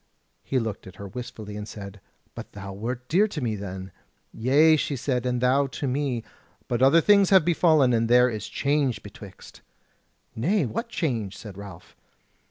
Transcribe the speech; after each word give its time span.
He 0.41 0.57
looked 0.57 0.87
on 0.87 0.93
her 0.93 1.07
wistfully 1.07 1.55
and 1.55 1.67
said: 1.67 2.01
"But 2.33 2.53
thou 2.53 2.73
wert 2.73 3.07
dear 3.07 3.27
to 3.27 3.39
me 3.39 3.55
then." 3.55 3.91
"Yea," 4.33 4.75
she 4.75 4.95
said, 4.95 5.27
"and 5.27 5.41
thou 5.41 5.67
to 5.67 5.85
me; 5.87 6.23
but 6.67 6.81
other 6.81 7.01
things 7.01 7.29
have 7.29 7.45
befallen, 7.45 7.93
and 7.93 8.09
there 8.09 8.27
is 8.27 8.47
change 8.47 9.03
betwixt." 9.03 9.61
"Nay, 10.35 10.65
what 10.65 10.89
change?" 10.89 11.37
said 11.37 11.55
Ralph. 11.55 11.95